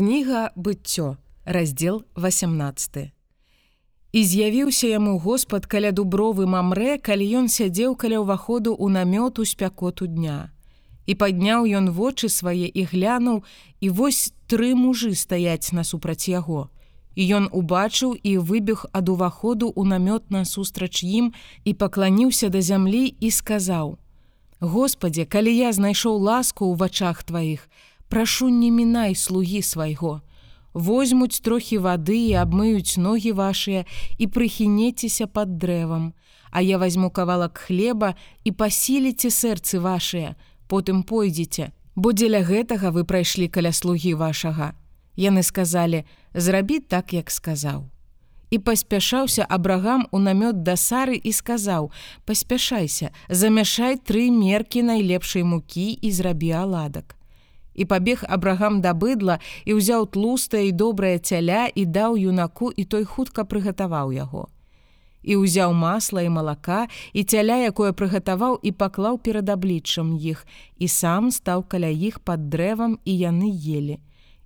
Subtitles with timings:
[0.00, 3.12] Кніга быццё, раздзел 18.
[4.12, 9.44] І з'явіўся яму Господ каля дубровы мамрэ, калі ён сядзеў каля ўваходу ў намёт у
[9.44, 10.56] спякоту дня.
[11.04, 13.44] І падняў ён вочы свае і глянуў,
[13.84, 16.72] і вось тры мужы стаяць насупраць яго.
[17.12, 21.36] І ён убачыў і выбег ад уваходу ў намёт насустрач ім
[21.68, 24.00] і пакланіўся да зямлі і сказаў:
[24.64, 27.68] «Господе, калі я знайшоў ласку ў вачах тваіх,
[28.10, 30.20] прашу не мінай слугі свайго.
[30.74, 33.86] Возьмуць трохі вады і абмыюць ногі вашыя
[34.18, 36.12] і прыхінецеся пад дрэвам,
[36.50, 40.34] А я возьму кавалак хлеба і пасіліце сэрцы вашыя,
[40.66, 44.74] потым пойдзеце, бо дзеля гэтага вы прайшлі каля слугі вашага.
[45.14, 46.02] Яны сказалі:
[46.34, 47.86] зрабі так, як сказаў.
[48.50, 51.94] І паспяшаўся абрагам у намёт да сары і сказаў:
[52.26, 57.19] «Паспяшайся, замяшай тры меркі найлепшай мукі і зрабі аладак
[57.74, 62.84] і пабег абрагам да быдла і ўзяў тлустае і добрае цяля і даў юнаку і
[62.84, 64.48] той хутка прыгатаваў яго.
[65.22, 70.46] І ўзяў масла і малака і цяля, якое прыгатаваў і паклаў перад абліччам іх,
[70.78, 74.00] і сам стаў каля іх пад дрэвам і яны ели.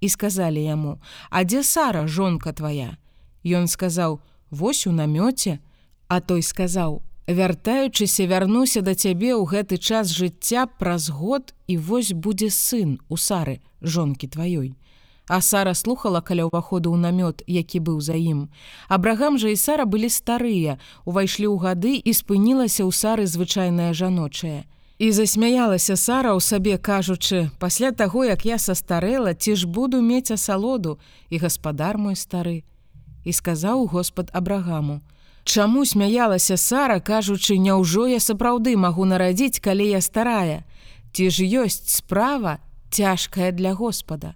[0.00, 2.96] І сказалі яму: «А дзе Сара, жонка твая?
[3.44, 5.58] Ён сказаў: «Вось у намёце,
[6.10, 12.12] А той сказаў: Вяртаючыся вярнуся да цябе ў гэты час жыцця праз год і вось
[12.12, 14.74] будзе сын у сары жонкі тваёй.
[15.30, 18.50] А Сара слухала каля ўваходу ў намёт, які быў за ім.
[18.90, 24.66] Абрагам жа і Сара былі старыя, увайшлі ў гады і спынілася ў сары звычайная жаночая.
[24.98, 30.34] І засмяялася Сара ў сабе, кажучы: «пасля таго, як я састарэла, ці ж буду мець
[30.34, 30.98] асалоду
[31.30, 32.66] і гаспадар мой стары.
[33.22, 35.00] І сказаў Господ Абрагаму:
[35.44, 40.64] «Чаму смяялася Сара, кажучы, няўжо я сапраўды магу нарадзіць, калі я старая.
[41.12, 42.60] Ці ж ёсць справа
[42.90, 44.34] цяжкая для Господа.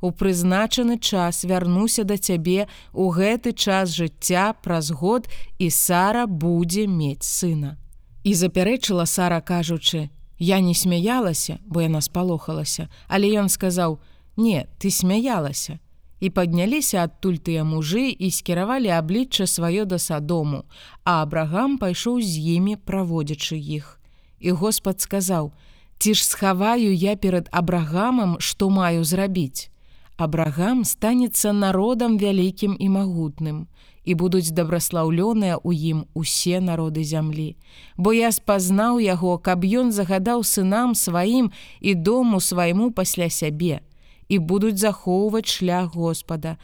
[0.00, 6.86] У прызначаны час вярнуся да цябе у гэты час жыцця праз год і Сара будзе
[6.86, 7.76] мець сына.
[8.24, 14.00] І запярэчыла Сара, кажучы: «Я не смяялася, бо яна спалохалася, але ён сказаў:
[14.36, 15.80] «Не, ты смяялася
[16.20, 20.64] і падняліся адтуль тыя мужы і скіравалі аблічча сваё да садому,
[21.04, 24.00] а Абрагам пайшоў з імі, праводзячы іх.
[24.40, 25.52] І Господ сказаў:
[25.98, 29.68] «Ці ж схаваю я перад абрагамам, што маю зрабіць.
[30.16, 33.68] Абрагам станецца народам вялікім і магутным,
[34.04, 37.56] і будуць дабраслаўлёныя ў ім усе народы зямлі.
[37.96, 43.84] Бо я спазнаў яго, каб ён загадаў сынам сваім і дому свайму пасля сябе
[44.28, 46.56] і будуць захоўваць шлях Господа,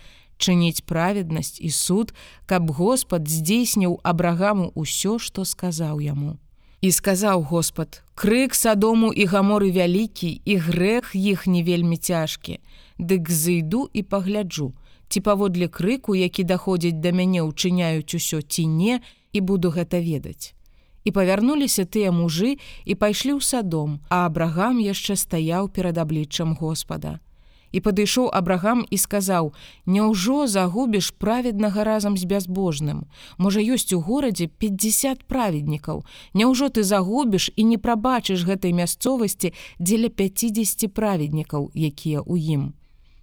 [0.43, 2.15] чыніць праведнасць і суд,
[2.47, 6.39] каб Господ здзейсніў абрагаму ўсё, што сказаў яму.
[6.83, 12.59] І сказаў Господ: Крык садому і гаморы вялікі і грэх іх не вельмі цяжкі.
[12.99, 14.75] Дык зайду і пагляджу,
[15.09, 18.99] ці паводле крыку, які даходзіць да мяне ўчыняюць усё ці не
[19.33, 20.55] і буду гэта ведаць.
[21.05, 27.23] І павярнуліся тыя мужы і пайшлі ў садом, а абрагам яшчэ стаяў перад абліччам Господа
[27.73, 29.53] і падышоў абрагам і сказаў:
[29.87, 33.09] «Няўжо загубіш праведнага разам з бязбожным.
[33.39, 36.05] Можа ёсць у горадзе 50 праведнікаў.
[36.35, 42.63] Няўжо ты загубіш і не прабачыш гэтай мясцовасці дзеля 50 праведнікаў, якія ў ім.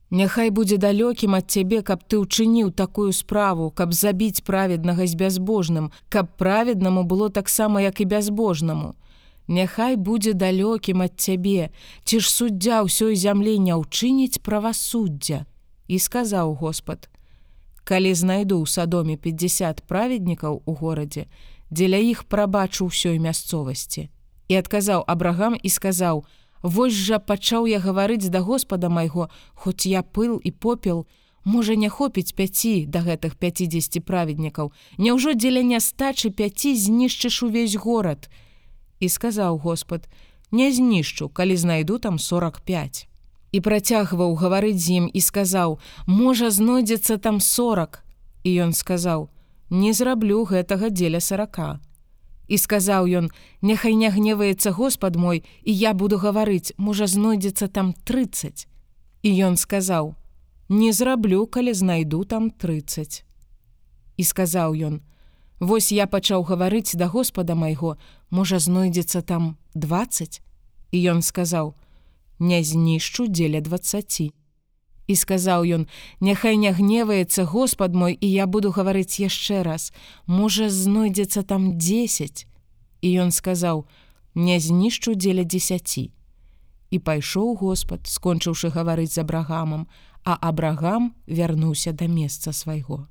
[0.10, 5.94] Няхай будзе далёкім ад цябе, каб ты ўчыніў такую справу, каб забіць праведнага з бязбожным,
[6.10, 8.98] каб праведнаму было таксама, як і бязбожнаму.
[9.50, 11.74] Няхай будзе далёкім ад цябе,
[12.06, 15.50] ці ж суддзя ўсёй зямлі не ўчыніць правасуддзя.
[15.90, 17.10] І сказаў Господ:
[17.90, 21.26] «Калі знайду ў садоме 50 праведнікаў у горадзе,
[21.74, 24.14] дзеля іх прабачу ўсёй мясцовасці.
[24.54, 26.30] І адказаў Абрагам і сказаў:
[26.62, 31.10] «Вось жа пачаў я гаварыць да Господа майго, хоць я пыл і попел,
[31.42, 34.70] можа не хопіць пяці да гэтых 50 праведнікаў.
[35.02, 38.30] Няўжо дзеля нястачы пяці знішчыш увесь горад,
[39.00, 40.08] і сказаў Господ:
[40.52, 43.08] не знішчу, калі знайду там 45.
[43.52, 48.04] І працягваў гаварыць з ім і сказаў: можа знойдзецца там 40.
[48.44, 49.30] І ён сказаў:
[49.70, 51.80] не зраблю гэтага дзеля сарака.
[52.48, 53.30] І сказаў ён:
[53.62, 58.68] няхай не гневаецца Господ мой, і я буду гаварыць, можа знойдзецца там 30.
[59.22, 60.16] І ён сказаў:
[60.70, 63.24] не зраблю, калі знайду там 30.
[64.18, 65.02] І сказаў ён:
[65.60, 67.98] Вось я пачаў гаварыць да Господа майго,
[68.32, 70.40] можа знойдзецца там 20.
[70.92, 71.76] І ён сказаў:
[72.40, 74.32] «Не знішчу дзеля 20.
[75.08, 75.88] І сказаў ён:
[76.22, 79.92] «Няхай не гневаецца Господ мой, і я буду гаварыць яшчэ раз,
[80.28, 82.48] можа знойдзецца там 10.
[83.02, 83.86] І ён сказаў:
[84.36, 86.12] «Не знішчу дзеля 10.
[86.90, 89.88] І пайшоў Господ, скончыўшы гаварыць з абрагамам,
[90.24, 93.08] а абрагам вярнуўся да месца свайго.